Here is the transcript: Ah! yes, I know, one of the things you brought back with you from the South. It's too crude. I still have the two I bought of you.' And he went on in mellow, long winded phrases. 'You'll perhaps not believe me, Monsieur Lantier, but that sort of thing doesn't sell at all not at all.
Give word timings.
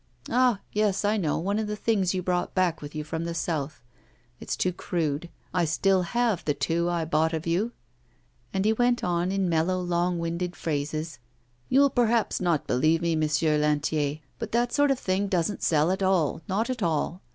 Ah! 0.31 0.61
yes, 0.73 1.05
I 1.05 1.15
know, 1.15 1.37
one 1.37 1.59
of 1.59 1.67
the 1.67 1.75
things 1.75 2.11
you 2.15 2.23
brought 2.23 2.55
back 2.55 2.81
with 2.81 2.95
you 2.95 3.03
from 3.03 3.23
the 3.23 3.35
South. 3.35 3.83
It's 4.39 4.57
too 4.57 4.73
crude. 4.73 5.29
I 5.53 5.63
still 5.65 6.01
have 6.01 6.43
the 6.43 6.55
two 6.55 6.89
I 6.89 7.05
bought 7.05 7.33
of 7.33 7.45
you.' 7.45 7.71
And 8.51 8.65
he 8.65 8.73
went 8.73 9.03
on 9.03 9.31
in 9.31 9.47
mellow, 9.47 9.79
long 9.79 10.17
winded 10.17 10.55
phrases. 10.55 11.19
'You'll 11.69 11.91
perhaps 11.91 12.41
not 12.41 12.65
believe 12.65 13.03
me, 13.03 13.15
Monsieur 13.15 13.59
Lantier, 13.59 14.21
but 14.39 14.51
that 14.53 14.73
sort 14.73 14.89
of 14.89 14.97
thing 14.97 15.27
doesn't 15.27 15.61
sell 15.61 15.91
at 15.91 16.01
all 16.01 16.41
not 16.47 16.71
at 16.71 16.81
all. 16.81 17.21